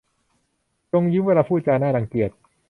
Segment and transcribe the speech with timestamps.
[0.91, 2.29] จงยิ้มเวลาพูดจาน่ารังเกียจ